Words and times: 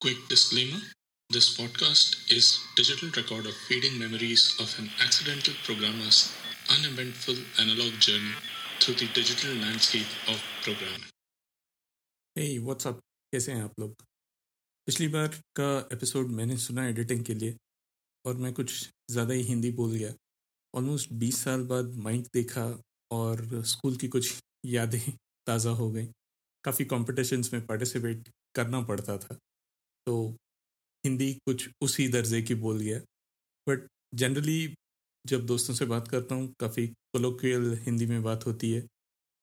Quick 0.00 0.28
disclaimer 0.28 0.80
this 1.30 1.56
podcast 1.56 2.16
is 2.30 2.58
digital 2.76 3.08
record 3.16 3.46
of 3.46 3.54
fading 3.66 3.98
memories 3.98 4.56
of 4.60 4.68
an 4.78 4.90
accidental 5.00 5.54
programmer's 5.64 6.18
uneventful 6.68 7.34
analog 7.58 7.92
journey 7.98 8.34
through 8.80 8.94
the 8.94 9.08
digital 9.14 9.54
landscape 9.54 10.12
of 10.28 10.42
programming. 10.64 11.10
Hey 12.36 12.58
what's 12.58 12.86
up 12.86 13.00
कैसे 13.32 13.52
हैं 13.52 13.62
आप 13.62 13.80
लोग 13.80 13.94
पिछली 14.88 15.08
बार 15.08 15.40
का 15.56 15.70
episode 15.92 16.30
मैंने 16.32 16.56
सुना 16.56 16.86
editing 16.88 17.24
के 17.24 17.34
लिए 17.34 17.56
और 18.24 18.36
मैं 18.36 18.52
कुछ 18.52 18.72
ज़्यादा 19.10 19.34
ही 19.34 19.42
हिंदी 19.42 19.70
बोल 19.72 19.92
गया 19.92 20.12
ऑलमोस्ट 20.74 21.12
बीस 21.22 21.42
साल 21.44 21.62
बाद 21.72 21.94
माइक 22.08 22.26
देखा 22.34 22.66
और 23.10 23.44
स्कूल 23.72 23.96
की 23.96 24.08
कुछ 24.08 24.34
यादें 24.66 25.00
ताज़ा 25.46 25.70
हो 25.80 25.90
गई 25.90 26.06
काफ़ी 26.64 26.84
कॉम्पिटिशन्स 26.84 27.52
में 27.52 27.66
पार्टिसिपेट 27.66 28.28
करना 28.54 28.80
पड़ता 28.82 29.18
था 29.18 29.38
तो 30.06 30.14
हिंदी 31.04 31.32
कुछ 31.46 31.68
उसी 31.82 32.08
दर्जे 32.08 32.40
की 32.42 32.54
बोल 32.64 32.80
गया 32.80 32.98
बट 33.66 33.86
जनरली 34.14 34.74
जब 35.24 35.46
दोस्तों 35.46 35.74
से 35.74 35.86
बात 35.86 36.08
करता 36.08 36.34
हूँ 36.34 36.52
काफ़ी 36.60 36.86
कोलोक्वियल 36.86 37.72
हिंदी 37.82 38.06
में 38.06 38.22
बात 38.22 38.46
होती 38.46 38.70
है। 38.72 38.86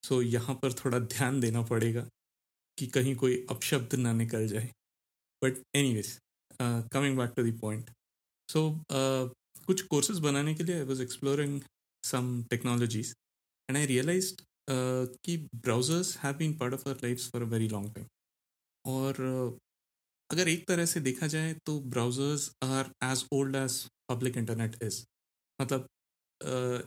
सो 0.04 0.22
यहाँ 0.22 0.56
पर 0.62 0.74
थोड़ा 0.74 1.00
ध्यान 1.00 1.40
देना 1.40 1.62
पड़ेगा 1.62 2.08
कि 2.78 2.88
कहीं 2.88 3.16
कोई 3.16 3.46
अपशब्द 3.50 3.96
ना 3.96 4.14
निकल 4.14 4.48
जाए। 4.48 4.70
But 5.42 5.58
anyways 5.94 6.18
coming 6.94 7.18
back 7.18 7.34
to 7.36 7.44
the 7.44 7.58
point 7.62 7.90
so 8.50 8.62
कुछ 9.66 9.82
कोर्सेज 9.82 10.20
बनाने 10.20 10.54
के 10.56 10.64
लिए 10.64 10.76
I 10.76 10.84
was 10.84 11.02
exploring 11.02 11.59
some 12.04 12.44
technologies 12.50 13.14
and 13.70 13.78
I 13.78 13.86
realise 13.86 14.34
कि 14.70 15.38
browsers 15.56 16.18
have 16.18 16.36
been 16.38 16.58
part 16.58 16.73
of 16.73 16.88
our 16.90 16.96
life 17.04 17.30
for 17.32 17.42
a 17.42 17.46
very 17.48 17.68
long 17.70 17.94
time 17.96 18.08
और 18.86 19.14
uh, 19.30 19.59
अगर 20.31 20.48
एक 20.48 20.67
तरह 20.67 20.85
से 20.85 20.99
देखा 20.99 21.27
जाए 21.27 21.53
तो 21.66 21.80
browsers 21.89 22.50
are 22.64 22.92
as 23.03 23.25
old 23.33 23.56
as 23.56 23.80
public 24.09 24.38
internet 24.38 24.78
is 24.83 25.03
मतलब 25.59 25.88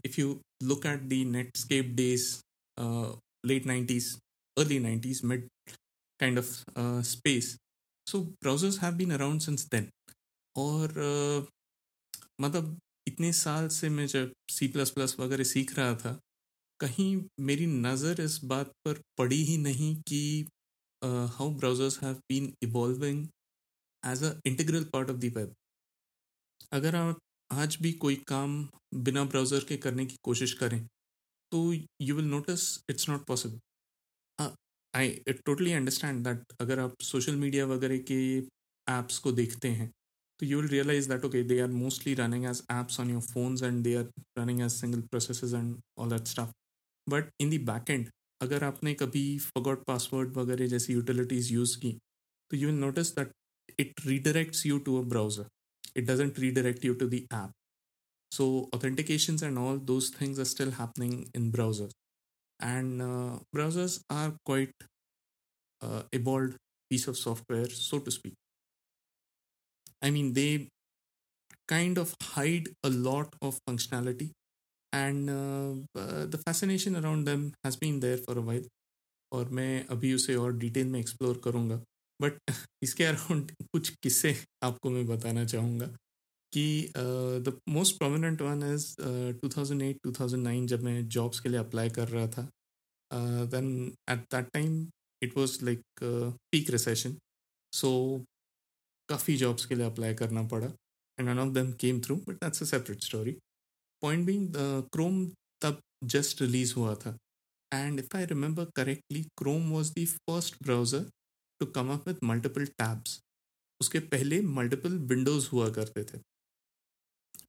if 0.06 0.20
you 0.20 0.40
look 0.62 0.86
at 0.86 1.02
the 1.08 1.24
Netscape 1.30 1.94
days 1.96 2.28
late 3.46 3.66
nineties 3.66 4.14
early 4.56 4.78
nineties 4.78 5.20
mid 5.24 5.48
kind 6.20 6.38
of 6.38 6.54
space 7.06 7.56
so 8.06 8.20
browsers 8.20 8.78
have 8.78 8.94
been 8.94 9.12
around 9.12 9.40
since 9.40 9.68
then 9.70 9.90
और 10.56 10.88
uh, 10.88 11.52
मतलब 12.40 12.78
इतने 13.08 13.32
साल 13.32 13.68
से 13.68 13.88
मैं 13.88 14.06
जब 14.06 14.32
C 14.50 14.68
plus 14.68 14.90
plus 14.90 15.16
वगैरह 15.20 15.44
सीख 15.44 15.78
रहा 15.78 15.94
था 15.94 16.18
कहीं 16.80 17.10
मेरी 17.40 17.66
नज़र 17.66 18.20
इस 18.20 18.38
बात 18.44 18.72
पर 18.84 19.00
पड़ी 19.18 19.42
ही 19.42 19.56
नहीं 19.58 19.94
कि 20.00 20.46
how 21.04 21.50
browsers 21.50 22.02
have 22.02 22.14
been 22.28 22.52
evolving 22.62 23.26
as 24.02 24.22
a 24.24 24.32
integral 24.46 24.84
part 24.92 25.10
of 25.10 25.16
the 25.18 25.32
web 25.36 25.54
अगर 26.72 26.96
आप 26.96 27.18
आज 27.50 27.76
भी 27.82 27.92
कोई 28.04 28.16
काम 28.28 28.62
बिना 29.04 29.24
ब्राउज़र 29.24 29.64
के 29.68 29.76
करने 29.76 30.06
की 30.06 30.16
कोशिश 30.24 30.52
करें 30.62 30.80
तो 31.52 31.72
you 32.02 32.14
will 32.16 32.24
notice 32.24 32.68
it's 32.90 33.08
not 33.08 33.26
possible 33.26 33.60
I 34.94 35.10
totally 35.46 35.72
understand 35.72 36.24
that 36.24 36.52
अगर 36.60 36.78
आप 36.78 37.02
सोशल 37.02 37.36
मीडिया 37.36 37.66
वगैरह 37.66 37.98
के 38.10 38.24
एप्स 38.86 39.18
को 39.18 39.32
देखते 39.32 39.68
हैं 39.68 39.90
तो 40.40 40.46
you 40.46 40.58
will 40.58 40.70
realize 40.70 41.08
that 41.10 41.24
okay 41.26 41.42
they 41.42 41.58
are 41.64 41.72
mostly 41.72 42.12
running 42.20 42.44
as 42.46 42.60
apps 42.68 42.98
on 43.02 43.10
your 43.10 43.20
phones 43.24 43.62
and 43.62 43.84
they 43.86 43.94
are 43.94 44.06
running 44.38 44.62
as 44.62 44.76
single 44.82 45.02
processes 45.12 45.52
and 45.58 45.76
all 45.96 46.08
that 46.08 46.30
stuff 46.30 46.50
but 47.06 47.28
in 47.44 47.50
the 47.50 47.58
back 47.68 47.90
end 47.90 48.08
अगर 48.43 48.63
आपने 48.63 48.93
कभी 49.03 49.27
forgot 49.45 49.83
password 49.85 50.37
वगैरह 50.37 50.67
जैसी 50.67 50.93
utilities 50.93 51.53
use 51.53 51.77
की 51.79 51.91
तो 52.51 52.57
you 52.57 52.67
will 52.67 52.79
notice 52.79 53.15
that 53.15 53.31
it 53.79 54.05
redirects 54.05 54.65
you 54.65 54.77
to 54.89 55.01
a 55.01 55.05
browser 55.15 55.47
it 55.95 56.05
doesn't 56.05 56.37
redirect 56.37 56.83
you 56.83 56.95
to 56.95 57.07
the 57.07 57.25
app. 57.31 57.51
So 58.31 58.69
authentications 58.73 59.41
and 59.41 59.57
all 59.57 59.77
those 59.77 60.09
things 60.09 60.39
are 60.39 60.45
still 60.45 60.71
happening 60.71 61.29
in 61.33 61.51
browsers, 61.51 61.91
and 62.59 63.01
uh, 63.01 63.39
browsers 63.55 64.01
are 64.09 64.33
quite 64.45 64.71
uh, 65.81 66.03
evolved 66.13 66.57
piece 66.91 67.07
of 67.07 67.17
software, 67.17 67.69
so 67.69 67.99
to 67.99 68.11
speak. 68.11 68.35
I 70.01 70.11
mean, 70.11 70.33
they 70.33 70.67
kind 71.67 71.97
of 71.97 72.13
hide 72.23 72.69
a 72.83 72.89
lot 72.89 73.33
of 73.41 73.59
functionality, 73.67 74.31
And 74.94 75.28
the 75.28 76.30
uh, 76.30 76.48
around 76.48 77.28
fascination 77.28 77.56
has 77.66 77.76
been 77.80 78.00
there 78.00 78.18
for 78.18 78.36
a 78.36 78.44
while. 78.44 78.68
और 79.32 79.48
मैं 79.48 79.86
अभी 79.86 80.14
उसे 80.14 80.34
और 80.34 80.56
detail 80.56 80.86
में 80.86 81.00
explore 81.00 81.40
करूँगा। 81.44 81.76
But 82.22 82.52
इसके 82.82 83.04
around 83.04 83.52
कुछ 83.62 83.88
किस्से 84.02 84.44
आपको 84.62 84.90
मैं 84.90 85.06
बताना 85.06 85.44
चाहूँगा 85.44 85.86
कि 86.52 86.92
the 86.96 87.60
most 87.68 87.98
prominent 87.98 88.42
one 88.42 88.74
is 88.74 88.96
2008 89.44 89.98
2009 90.06 90.66
जब 90.66 90.82
मैं 90.82 91.08
जॉब्स 91.08 91.40
के 91.40 91.48
लिए 91.48 91.58
अप्लाई 91.58 91.90
कर 91.90 92.08
रहा 92.08 92.26
था। 92.28 92.50
Then 93.44 93.94
at 94.10 94.18
that 94.18 94.48
time 94.50 94.88
it 95.22 95.36
was 95.36 95.58
like 95.62 95.82
peak 96.52 96.70
recession 96.70 97.16
so 97.72 98.24
काफ़ी 99.08 99.36
जॉब्स 99.36 99.66
के 99.66 99.74
लिए 99.74 99.86
अप्लाई 99.86 100.14
करना 100.14 100.42
पड़ा। 100.42 100.66
And 101.20 101.28
one 101.28 101.38
of 101.38 101.54
them 101.54 101.72
came 101.72 102.00
through 102.00 102.16
but 102.16 102.34
that's 102.34 102.62
a 102.62 102.66
separate 102.66 103.02
story 103.02 103.36
point 104.04 104.26
being 104.26 104.52
Chrome 104.92 105.26
तब 105.62 105.80
जस्ट 106.14 106.42
रिलीज़ 106.42 106.74
हुआ 106.74 106.94
था। 107.04 107.16
And 107.72 107.98
if 108.00 108.16
I 108.16 108.24
remember 108.26 108.64
correctly 108.76 109.22
Chrome 109.38 109.70
was 109.72 109.92
the 109.98 110.06
first 110.08 110.62
browser 110.62 111.10
to 111.60 111.66
come 111.78 111.92
up 111.92 112.08
with 112.08 112.18
multiple 112.24 112.66
tabs 112.78 113.20
उसके 113.80 113.98
पहले 114.14 114.40
multiple 114.58 114.98
windows 115.10 115.48
हुआ 115.52 115.68
करते 115.70 116.04
थे। 116.04 116.18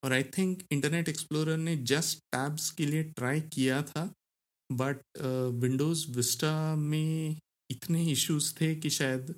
और 0.03 0.13
I 0.13 0.23
think 0.37 0.61
Internet 0.71 1.09
Explorer 1.09 1.57
ने 1.57 1.75
जस्ट 1.91 2.19
टैब्स 2.31 2.69
के 2.71 2.85
लिए 2.85 3.03
ट्राई 3.03 3.41
किया 3.53 3.81
था 3.83 4.03
बट 4.69 5.01
विंडोज़ 5.61 6.09
विस्टा 6.11 6.53
में 6.75 7.39
इतने 7.69 8.03
इश्यूज़ 8.11 8.53
थे 8.61 8.75
कि 8.75 8.89
शायद 8.89 9.35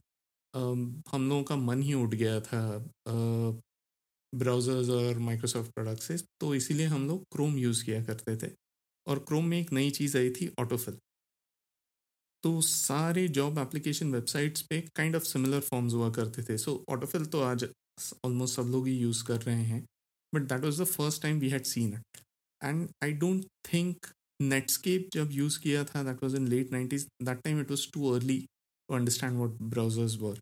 um, 0.54 0.80
हम 1.12 1.30
लोगों 1.30 1.44
का 1.44 1.56
मन 1.56 1.82
ही 1.82 1.94
उठ 1.94 2.14
गया 2.16 2.40
था 2.42 2.62
ब्राउज़र्स 4.34 4.90
और 4.90 5.20
माइक्रोसॉफ्ट 5.20 5.72
प्रोडक्ट 5.72 6.02
से 6.02 6.18
तो 6.40 6.54
इसीलिए 6.56 6.86
हम 6.88 7.08
लोग 7.08 7.24
क्रोम 7.32 7.58
यूज़ 7.58 7.84
किया 7.86 8.04
करते 8.04 8.36
थे। 8.38 8.52
और 9.08 9.20
क्रोम 9.28 9.46
में 9.46 9.60
एक 9.60 9.72
नई 9.74 9.90
चीज़ 9.92 10.18
आई 10.18 10.30
थी 10.32 10.50
ऑटोफिल 10.60 10.98
तो 12.44 12.60
सारे 12.62 13.28
जॉब 13.36 13.58
एप्लीकेशन 13.60 14.12
वेबसाइट्स 14.14 14.62
पे 14.70 14.80
काइंड 14.96 15.16
ऑफ़ 15.16 15.24
सिमिलर 15.24 15.60
फॉर्म्स 15.62 15.94
हुआ 15.94 16.10
करते 16.12 16.44
थे। 16.44 16.58
सो 16.58 16.84
ऑटोफिल 16.90 17.26
तो 17.26 17.42
आज 17.42 17.68
ऑलमोस्ट 18.26 18.56
सब 18.56 18.68
लोग 18.72 18.88
ही 18.88 18.98
यूज़ 18.98 19.24
कर 19.28 19.42
रहे 19.42 19.64
हैं। 19.64 19.84
But 20.34 20.42
that 20.50 20.64
was 20.64 20.82
the 20.82 20.86
first 20.86 21.22
time 21.22 21.40
we 21.40 21.50
had 21.50 21.64
seen 21.66 21.94
it 21.94 22.22
and 22.62 22.88
I 23.04 23.12
don't 23.14 23.46
think 23.74 24.08
Netscape 24.42 25.10
जब 25.14 25.32
यूज़ 25.32 25.60
किया 25.60 25.84
था 25.84 26.04
that 26.04 26.24
was 26.24 26.36
in 26.38 26.48
late 26.48 26.72
nineties 26.72 27.08
that 27.24 27.42
time 27.44 27.62
it 27.62 27.72
was 27.72 27.88
too 27.94 28.10
early 28.14 28.40
to 28.40 28.96
understand 28.96 29.38
what 29.38 29.58
browsers 29.62 30.18
were 30.18 30.40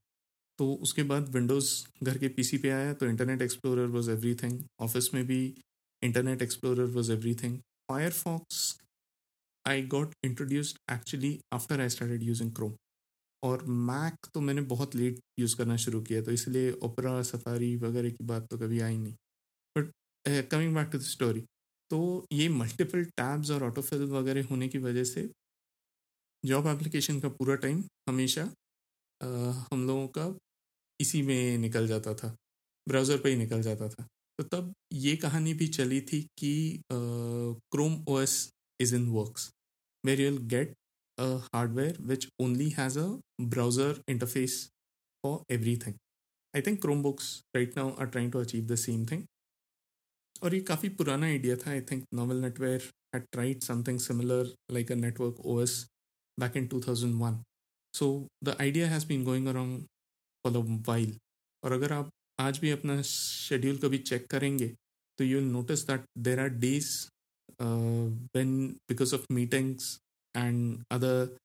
तो 0.58 0.74
उसके 0.74 1.04
बाद 1.04 1.30
Windows 1.30 1.86
घर 2.04 2.18
के 2.18 2.28
PC 2.28 2.58
पे 2.58 2.70
आया 2.70 2.94
तो 2.94 3.06
Internet 3.06 3.42
Explorer 3.42 3.88
was 3.88 4.10
everything 4.10 4.64
office 4.80 5.14
में 5.14 5.26
भी 5.28 5.56
Internet 6.04 6.42
Explorer 6.42 6.86
was 6.86 7.12
everything 7.12 7.60
Firefox 7.60 8.80
I 9.68 9.82
got 9.86 10.14
introduced 10.24 10.78
actually 10.92 11.40
after 11.54 11.82
I 11.82 11.90
started 11.90 12.24
using 12.24 12.52
Chrome 12.52 12.74
और 13.44 13.64
मैक 13.64 14.28
तो 14.34 14.42
मैंने 14.42 14.62
बहुत 14.62 14.96
लेट 14.96 15.20
यूज़ 15.40 15.56
करना 15.56 15.78
शुरू 15.78 16.02
किया 16.02 16.22
तो 16.22 16.32
इसलिए 16.32 16.72
ओपरा 16.72 17.22
सफारी 17.22 17.76
वगैरह 17.76 18.10
की 18.10 18.24
बात 18.24 18.48
तो 18.48 18.58
कभी 18.58 18.80
आई 18.80 18.98
नहीं। 18.98 19.14
But 19.78 19.92
coming 20.52 20.76
back 20.76 20.88
to 20.88 20.98
the 20.98 21.02
story 21.02 21.42
तो 21.90 22.26
ये 22.32 22.50
मल्टीपल 22.50 23.04
टैब्स 23.06 23.52
और 23.52 23.64
ऑटोफिल 23.64 24.04
वगैरह 24.04 24.46
होने 24.46 24.68
की 24.68 24.78
वजह 24.78 25.04
से 25.04 25.30
जॉब 26.46 26.68
एप्लीकेशन 26.68 27.20
का 27.20 27.30
पूरा 27.30 27.56
टाइम 27.56 27.84
हमेशा 28.10 28.44
uh, 29.22 29.74
हम 29.74 29.88
लोगों 29.88 30.08
का 30.08 30.38
इसी 31.00 31.22
में 31.22 31.58
निकल 31.58 31.88
जाता 31.88 32.14
था, 32.16 32.36
ब्राउज़र 32.88 33.18
पे 33.22 33.30
ही 33.30 33.36
निकल 33.36 33.62
जाता 33.62 33.90
था। 33.90 34.08
तो 34.40 34.44
तब 34.44 34.74
ये 34.94 35.16
कहानी 35.18 35.54
भी 35.54 35.68
चली 35.78 36.00
थी 36.12 36.22
कि 36.40 36.82
Chrome 36.92 38.04
O 38.10 38.20
S 38.22 38.34
is 38.80 38.96
in 38.96 39.08
works 39.10 39.50
where 40.04 40.22
you'll 40.22 40.38
get 40.56 40.74
a 41.18 41.26
hardware 41.54 41.98
which 42.08 42.28
only 42.42 42.70
has 42.78 43.00
a 43.00 43.08
browser 43.42 44.02
interface 44.10 44.58
for 45.24 45.54
everything 45.86 45.96
I 46.54 46.62
think 46.68 46.82
Chromebooks 47.04 47.40
right 47.56 47.78
now 47.78 47.96
are 47.96 48.08
trying 48.08 48.32
to 48.32 48.40
achieve 48.40 48.66
the 48.68 48.76
same 48.86 49.06
thing 49.12 49.24
और 50.44 50.56
ये 50.56 50.62
काफ़ी 50.62 50.90
पुराना 51.00 51.26
idea 51.26 51.56
था. 51.56 51.72
I 51.72 51.82
think 51.92 52.06
Novell 52.14 52.42
NetWare 52.42 52.92
had 53.16 53.26
tried 53.34 53.62
something 53.64 53.98
similar 54.04 54.38
like 54.76 54.90
a 54.94 54.96
network 55.02 55.38
OS 55.52 55.74
back 56.38 56.56
in 56.62 56.66
2001. 56.72 57.36
So, 57.94 58.08
the 58.42 58.56
idea 58.64 58.88
has 58.94 59.06
been 59.12 59.24
going 59.24 59.48
around 59.48 59.86
for 60.46 60.56
a 60.56 60.64
while. 60.90 61.14
और 61.64 61.72
अगर 61.72 61.94
आप 61.94 62.10
आज 62.40 62.58
भी 62.60 62.72
अपना 62.72 63.02
शेड्यूल 63.02 63.78
कभी 63.78 63.98
चेक 64.10 64.28
करेंगे 64.32 64.68
तो 65.20 65.24
you 65.24 65.40
will 65.40 65.48
notice 65.52 65.88
that 65.88 66.04
there 66.28 66.40
are 66.40 66.50
days 66.66 66.92
when 67.62 68.68
because 68.90 69.16
of 69.16 69.26
meetings 69.34 69.98
and 70.36 70.84
other 70.92 71.36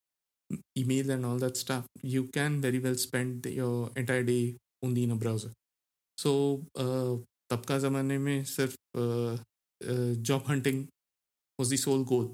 email 0.76 1.10
and 1.10 1.24
all 1.24 1.38
that 1.38 1.56
stuff, 1.56 1.84
you 2.02 2.24
can 2.26 2.60
very 2.60 2.78
well 2.78 2.94
spend 2.94 3.46
your 3.46 3.90
entire 3.96 4.22
day 4.22 4.56
only 4.82 5.04
in 5.04 5.12
a 5.12 5.16
browser. 5.16 5.50
So 6.18 6.32
uh, 6.76 7.18
तब 7.50 7.64
का 7.68 7.78
ज़माने 7.78 8.16
में 8.18 8.44
सिर्फ़ 8.44 8.74
job 10.22 10.44
hunting 10.48 10.84
was 11.58 11.74
the 11.74 11.76
sole 11.78 12.04
goal 12.04 12.28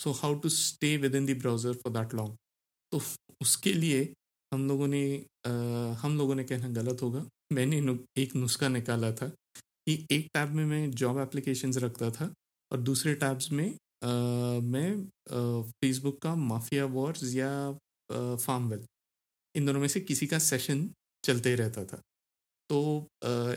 so 0.00 0.12
how 0.18 0.34
to 0.40 0.48
stay 0.48 0.96
within 1.14 1.26
the 1.26 1.38
browser 1.38 1.72
for 1.82 1.92
that 1.92 2.14
long 2.14 2.36
तो 2.92 3.00
उसके 3.42 3.72
लिए 3.72 4.04
हम 4.52 4.66
लोगों 4.68 4.86
ने 4.86 5.02
uh, 5.46 5.94
हम 6.02 6.16
लोगों 6.18 6.34
ने 6.34 6.44
कहना 6.44 6.68
गलत 6.68 7.02
होगा। 7.02 7.24
मैंने 7.52 7.80
नु, 7.80 7.96
एक 8.16 8.34
नुस्खा 8.36 8.68
निकाला 8.68 9.12
था 9.12 9.28
कि 9.28 10.06
एक 10.10 10.26
टैब 10.34 10.50
में 10.50 10.64
मैं 10.64 10.90
जॉब 10.90 11.18
एप्लीकेशंस 11.18 11.76
रखता 11.76 12.10
था 12.10 12.32
और 12.70 12.80
दूसरे 12.80 13.14
टैब्स 13.14 13.50
में 13.52 13.68
uh, 13.70 14.62
मैं 14.64 14.88
फेसबुक 15.62 16.20
का 16.22 16.34
माफिया 16.34 16.84
वॉर्स 16.84 17.34
या 17.34 17.50
फार्मवेल 18.10 18.84
इन 19.54 19.66
दोनों 19.66 19.80
में 19.80 19.88
से 19.88 20.00
किसी 20.00 20.26
का 20.26 20.38
सेशन 20.38 20.88
चलते 21.24 21.54
रहता 21.54 21.84
था। 21.84 22.00
तो 22.70 23.06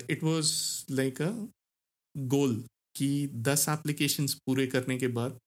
it 0.09 0.23
was 0.23 0.51
like 0.91 1.21
a 1.21 1.31
goal 2.15 2.63
कि 2.95 3.09
दस 3.47 3.65
एप्लीकेशंस 3.69 4.33
पूरे 4.45 4.67
करने 4.67 4.97
के 4.97 5.07
बाद 5.07 5.37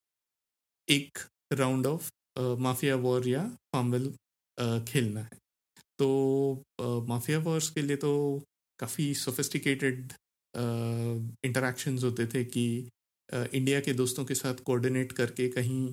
एक 0.89 1.19
राउंड 1.53 1.87
ऑफ़ 1.87 2.11
माफिया 2.39 2.97
वॉर 2.97 3.29
या 3.29 3.45
फार्मवेल 3.73 4.13
खेलना 4.59 5.21
है। 5.21 5.39
तो 5.99 6.63
माफिया 7.09 7.39
वॉर्स 7.39 7.69
के 7.71 7.83
लिए 7.83 7.97
तो 7.97 8.13
काफ़ी 8.79 9.13
सोफिस्टिकेटेड 9.17 10.13
इंटरेक्शंस 10.55 12.05
होते 12.05 12.27
थे 12.27 12.45
कि 12.47 12.67
इंडिया 13.29 13.81
के 13.81 13.93
दोस्तों 13.95 14.25
के 14.25 14.35
साथ 14.35 14.63
कोऑर्डिनेट 14.67 15.13
करके 15.13 15.49
कहीं 15.51 15.87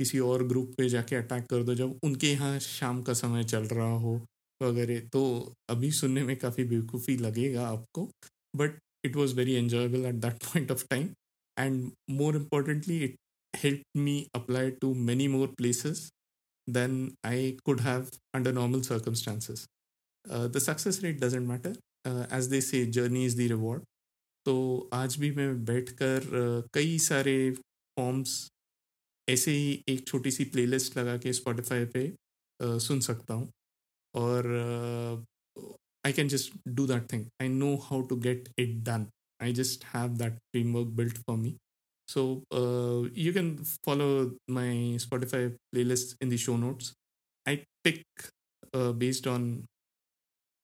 किसी 0.00 0.18
और 0.20 0.46
ग्रुप 0.48 0.74
पे 0.78 0.88
जाके 0.88 1.16
अटैक 1.16 1.46
कर 1.46 1.62
दो, 1.62 1.74
जब 1.74 1.98
उनके 2.04 2.30
यहाँ 2.32 2.58
शाम 2.58 3.02
का 3.02 3.12
समय 3.14 3.44
चल 3.44 3.64
रहा 3.66 3.92
हो 3.98 4.14
वगैरह। 4.60 5.00
तो 5.12 5.22
अभी 5.70 5.90
सुनने 5.92 6.22
में 6.24 6.36
काफ़ी 6.36 6.64
बेवकूफ़ी 6.64 7.16
लगेगा 7.16 7.66
आपको 7.68 8.08
but 8.56 8.78
it 9.06 9.16
was 9.16 9.34
very 9.34 9.54
enjoyable 9.54 10.06
at 10.06 10.14
that 10.16 10.44
point 10.44 10.70
of 10.72 10.84
time 10.90 11.08
and 11.56 11.90
more 12.10 12.36
importantly 12.36 12.98
it 13.04 13.16
help 13.54 13.82
me 13.96 14.16
apply 14.34 14.70
to 14.80 14.94
many 14.94 15.28
more 15.28 15.54
places. 15.60 15.98
than 16.67 17.15
I 17.23 17.57
could 17.65 17.81
have 17.81 18.11
under 18.33 18.51
normal 18.51 18.83
circumstances. 18.83 19.65
Uh, 20.29 20.47
the 20.47 20.59
success 20.59 21.01
rate 21.03 21.19
doesn't 21.19 21.47
matter. 21.47 21.73
Uh, 22.05 22.25
as 22.31 22.49
they 22.49 22.59
say, 22.61 22.85
journey 22.85 23.25
is 23.25 23.35
the 23.35 23.47
reward. 23.53 23.83
तो 24.45 24.89
आज 24.93 25.15
भी 25.19 25.31
मैं 25.31 25.65
बैठकर 25.65 26.23
uh, 26.39 26.69
कई 26.73 26.97
सारे 26.99 27.35
forms 27.99 28.31
ऐसे 29.29 29.51
ही 29.51 29.83
एक 29.89 30.07
छोटी 30.07 30.31
सी 30.31 30.45
प्लेलिस्ट 30.55 30.97
लगा 30.97 31.17
के 31.25 31.33
स्पॉटिफाई 31.33 31.85
पे 31.95 32.07
uh, 32.63 32.77
सुन 32.87 32.99
सकता 33.09 33.33
हूँ 33.33 33.49
or 34.13 34.41
uh, 34.61 35.17
I 36.05 36.11
can 36.11 36.29
just 36.29 36.51
do 36.75 36.85
that 36.87 37.07
thing. 37.09 37.27
I 37.39 37.47
know 37.47 37.77
how 37.77 38.01
to 38.03 38.17
get 38.17 38.49
it 38.57 38.83
done. 38.83 39.07
I 39.39 39.51
just 39.51 39.83
have 39.93 40.17
that 40.17 40.37
framework 40.53 40.95
built 40.95 41.17
for 41.25 41.37
me. 41.37 41.57
So 42.07 42.43
uh, 42.51 43.09
you 43.13 43.33
can 43.33 43.57
follow 43.85 44.31
my 44.47 44.97
Spotify 44.99 45.55
playlist 45.73 46.15
in 46.21 46.29
the 46.29 46.37
show 46.37 46.57
notes. 46.57 46.93
I 47.47 47.63
pick 47.83 48.03
uh, 48.73 48.91
based 48.91 49.27
on 49.27 49.65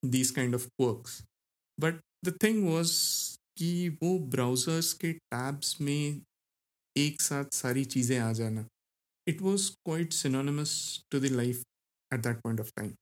these 0.04 0.31
kind 0.31 0.54
of 0.54 0.68
quirks. 0.77 1.24
But 1.77 2.00
the 2.24 2.31
thing 2.31 2.66
was 2.71 3.36
कि 3.60 3.89
वो 4.01 4.18
browsers 4.33 4.92
के 5.01 5.12
tabs 5.13 5.80
में 5.81 6.21
एक 6.98 7.21
साथ 7.21 7.56
सारी 7.56 7.83
चीज़ें 7.94 8.18
आ 8.19 8.31
जाना 8.33 8.66
it 9.27 9.42
was 9.42 9.68
quite 9.86 10.13
synonymous 10.13 10.71
to 11.12 11.19
the 11.19 11.31
life 11.31 11.63
at 12.13 12.19
that 12.27 12.42
point 12.44 12.60
of 12.60 12.71
time 12.77 12.94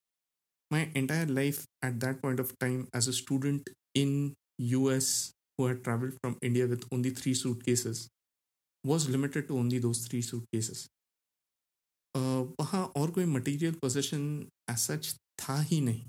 my 0.74 0.80
entire 1.00 1.28
life 1.36 1.60
at 1.88 2.00
that 2.04 2.18
point 2.24 2.42
of 2.44 2.50
time 2.64 2.80
as 3.00 3.06
a 3.12 3.14
student 3.18 3.70
in 4.00 4.10
US 4.70 5.12
who 5.58 5.68
had 5.68 5.78
traveled 5.86 6.18
from 6.24 6.34
India 6.50 6.66
with 6.72 6.84
only 6.98 7.12
three 7.20 7.36
suitcases 7.42 8.02
was 8.85 9.09
limited 9.09 9.49
to 9.49 9.59
only 9.59 9.79
those 9.79 10.07
three 10.07 10.23
suitcases. 10.23 10.89
Uh, 12.15 12.43
वहाँ 12.61 12.85
और 12.97 13.11
कोई 13.11 13.25
material 13.27 13.75
possession 13.83 14.25
as 14.71 14.79
such 14.79 15.15
था 15.41 15.61
ही 15.61 15.81
नहीं. 15.81 16.03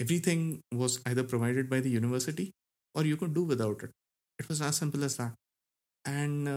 Everything 0.00 0.58
was 0.74 0.98
either 1.08 1.26
provided 1.26 1.68
by 1.70 1.80
the 1.80 1.86
university 1.86 2.50
और 2.94 3.06
you 3.06 3.16
could 3.16 3.32
do 3.34 3.44
without 3.46 3.84
it 3.84 3.90
it 4.38 4.50
was 4.50 4.62
as 4.64 4.74
simple 4.74 5.04
as 5.04 5.16
that 5.20 6.08
and 6.08 6.48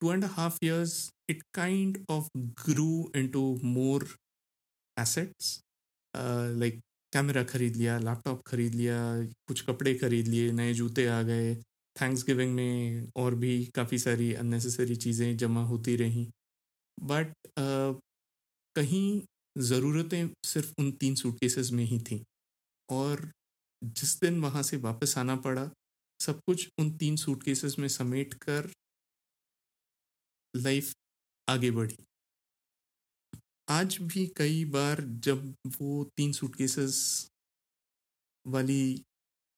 two 0.00 0.12
and 0.12 0.24
half 0.38 0.58
years 0.64 0.94
it 1.30 1.42
kind 1.54 2.04
of 2.10 2.28
grew 2.64 2.90
into 3.28 3.44
more 3.64 4.08
assets 4.96 5.58
like 6.14 6.80
camera 7.12 7.42
खरीद 7.44 7.76
लिया 7.76 7.98
laptop 7.98 8.42
खरीद 8.46 8.74
लिया 8.74 8.98
कुछ 9.48 9.60
कपड़े 9.66 9.94
खरीद 9.98 10.28
लिए 10.28 10.50
नए 10.52 10.72
जूते 10.74 11.06
आ 11.08 11.20
गए 11.22 11.54
थैंक्स 12.00 12.24
गिविंग 12.24 12.54
में 12.54 13.08
और 13.16 13.34
भी 13.34 13.64
काफ़ी 13.66 13.98
सारी 13.98 14.32
अननेसेसरी 14.34 14.96
चीज़ें 14.96 15.36
जमा 15.36 15.64
होती 15.64 15.96
रहीं। 15.96 16.26
बट 16.98 17.32
uh, 17.58 18.00
कहीं 18.76 19.22
ज़रूरतें 19.58 20.28
सिर्फ़ 20.46 20.72
उन 20.78 20.90
तीन 20.92 21.14
सूटकेसेस 21.14 21.70
में 21.72 21.84
ही 21.84 21.98
थी। 22.00 22.24
और 22.88 23.30
जिस 23.82 24.20
दिन 24.20 24.40
वहाँ 24.40 24.62
से 24.62 24.76
वापस 24.76 25.18
आना 25.18 25.36
पड़ा 25.36 25.70
सब 26.20 26.40
कुछ 26.46 26.68
उन 26.78 26.90
तीन 26.96 27.16
सूटकेसेस 27.16 27.78
में 27.78 27.88
समेट 27.88 28.34
कर 28.34 28.70
लाइफ 30.56 30.92
आगे 31.48 31.70
बढ़ी। 31.70 31.96
आज 33.70 33.98
भी 34.02 34.26
कई 34.26 34.64
बार 34.64 35.00
जब 35.00 35.54
वो 35.80 36.04
तीन 36.16 36.32
सूटकेसेस 36.32 36.98
वाली 38.46 39.04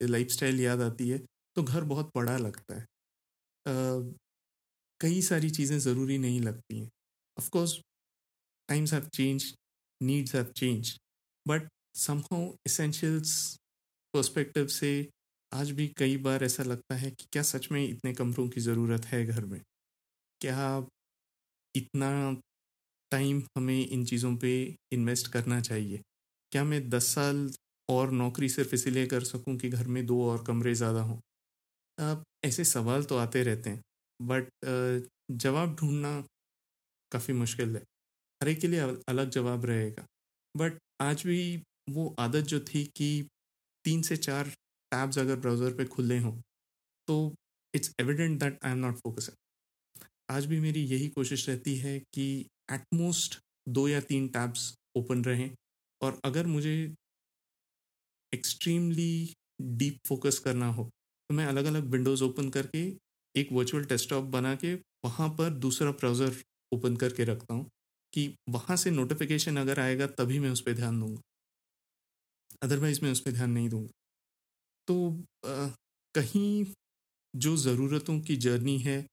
लाइफस्टाइल 0.00 0.60
याद 0.60 0.80
आती 0.80 1.08
है 1.08 1.18
तो 1.58 1.62
घर 1.64 1.84
बहुत 1.86 2.10
बड़ा 2.16 2.36
लगता 2.38 2.74
है। 2.74 2.86
कई 5.00 5.20
सारी 5.22 5.50
चीज़ें 5.50 5.78
ज़रूरी 5.80 6.18
नहीं 6.18 6.40
लगती 6.40 6.78
हैं। 6.78 6.88
Of course 7.36 7.74
times 8.68 8.92
have 8.92 9.08
change 9.14 9.52
needs 10.00 10.34
have 10.34 10.52
change 10.56 10.94
but 11.46 11.68
somehow 11.98 12.50
essentials 12.66 13.34
perspective 14.14 14.66
से 14.72 14.90
आज 15.52 15.70
भी 15.72 15.88
कई 15.98 16.16
बार 16.18 16.44
ऐसा 16.44 16.62
लगता 16.64 16.94
है 16.96 17.10
कि 17.10 17.26
क्या 17.32 17.42
सच 17.44 17.68
में 17.72 17.84
इतने 17.84 18.12
कमरों 18.14 18.48
की 18.48 18.60
ज़रूरत 18.60 19.06
है 19.06 19.24
घर 19.26 19.44
में? 19.44 19.60
क्या 20.40 20.86
इतना 21.74 22.10
टाइम 23.12 23.42
हमें 23.56 23.86
इन 23.86 24.04
चीज़ों 24.06 24.36
पे 24.36 24.52
इन्वेस्ट 24.92 25.32
करना 25.32 25.60
चाहिए? 25.62 26.02
क्या 26.52 26.64
मैं 26.64 26.88
दस 26.90 27.14
साल 27.14 27.50
और 27.88 28.10
नौकरी 28.14 28.48
सिर्फ़ 28.50 28.74
इसीलिए 28.74 29.06
कर 29.06 29.24
सकूँ 29.26 29.56
कि 29.58 29.68
घर 29.70 29.86
में 29.88 30.04
दो 30.06 30.22
और 30.30 30.44
कमरे 30.44 30.74
ज़्यादा 30.74 31.02
हों? 31.02 31.18
ऐसे 32.46 32.64
सवाल 32.64 33.04
तो 33.04 33.16
आते 33.16 33.42
रहते 33.42 33.70
हैं 33.70 33.82
बट 34.20 34.48
जवाब 35.30 35.74
ढूंढना 35.76 36.20
काफ़ी 37.12 37.34
मुश्किल 37.34 37.76
है। 37.76 37.82
हर 38.40 38.48
एक 38.48 38.60
के 38.60 38.68
लिए 38.68 38.80
अलग 39.08 39.30
जवाब 39.30 39.64
रहेगा। 39.66 40.06
बट 40.54 40.78
आज 41.02 41.22
भी 41.26 41.62
वो 41.90 42.14
आदत 42.18 42.44
जो 42.44 42.60
थी 42.60 42.84
कि 42.96 43.10
तीन 43.84 44.02
से 44.02 44.16
चार 44.16 44.48
टैब्स 44.92 45.18
अगर 45.18 45.36
ब्राउज़र 45.36 45.74
पे 45.74 45.84
खुले 45.84 46.18
हों 46.18 46.40
तो 47.08 47.34
it's 47.74 47.94
evident 48.00 48.38
that 48.40 48.58
I 48.64 48.72
am 48.72 48.78
not 48.78 48.96
focusing 48.96 50.04
आज 50.30 50.46
भी 50.46 50.60
मेरी 50.60 50.84
यही 50.84 51.08
कोशिश 51.08 51.48
रहती 51.48 51.76
है 51.76 51.98
कि 52.14 52.26
एटमोस्ट 52.72 53.38
दो 53.68 53.88
या 53.88 54.00
तीन 54.00 54.28
टैब्स 54.28 54.74
ओपन 54.96 55.24
रहें 55.24 55.50
और 56.00 56.20
अगर 56.24 56.46
मुझे 56.46 56.74
एक्सट्रीमली 58.32 59.34
डीप 59.62 59.98
फोकस 60.06 60.38
करना 60.38 60.66
हो 60.72 60.88
तो 61.30 61.34
मैं 61.34 61.46
अलग 61.46 61.64
अलग 61.64 61.84
विंडोज़ 61.84 62.24
ओपन 62.24 62.48
करके 62.50 62.80
एक 63.34 63.48
वर्चुअल 63.52 63.84
डेस्कटॉप 63.84 64.24
बना 64.24 64.54
के 64.54 64.74
वहाँ 65.04 65.28
पर 65.28 65.50
दूसरा 65.50 65.90
ब्राउज़र 65.90 66.36
ओपन 66.72 66.96
करके 66.96 67.24
रखता 67.24 67.54
हूँ 67.54 67.68
कि 68.12 68.34
वहाँ 68.48 68.76
से 68.76 68.90
नोटिफिकेशन 68.90 69.56
अगर 69.56 69.80
आएगा 69.80 70.06
तभी 70.06 70.38
मैं 70.38 70.50
उस 70.50 70.60
पर 70.60 70.72
ध्यान 70.72 71.00
दूँगा। 71.00 71.20
अदरवाइज़ 72.62 73.00
मैं 73.02 73.12
उस 73.12 73.20
पर 73.20 73.32
ध्यान 73.32 73.50
नहीं 73.50 73.68
दूँगा। 73.68 73.90
तो 74.88 75.10
आ, 75.46 75.66
कहीं 76.14 76.64
जो 77.36 77.56
ज़रूरतों 77.56 78.20
की 78.20 78.36
जर्नी 78.36 78.78
है 78.78 79.06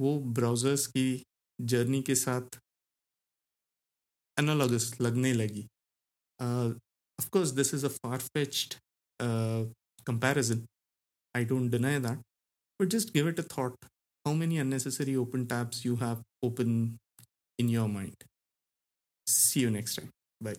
वो 0.00 0.18
ब्राउज़र्स 0.20 0.86
की 0.86 1.22
जर्नी 1.60 2.02
के 2.02 2.14
साथ 2.14 2.58
analogous 4.36 5.00
लगने 5.00 5.32
लगी। 5.32 5.66
of 7.18 7.30
course 7.30 7.52
this 7.52 7.72
is 7.72 7.84
a 7.84 7.90
far-fetched 7.90 8.76
uh, 9.20 9.64
comparison 10.06 10.66
i 11.38 11.44
don't 11.44 11.70
deny 11.70 11.98
that. 11.98 12.18
But 12.78 12.90
just 12.90 13.12
give 13.12 13.26
it 13.26 13.38
a 13.38 13.42
thought. 13.42 13.76
How 14.24 14.32
many 14.34 14.58
unnecessary 14.58 15.16
open 15.16 15.46
tabs 15.46 15.84
you 15.84 15.96
have 15.96 16.22
open 16.42 16.98
in 17.58 17.68
your 17.68 17.88
mind? 17.88 18.16
See 19.26 19.60
you 19.60 19.70
next 19.70 19.96
time. 19.96 20.10
Bye 20.40 20.54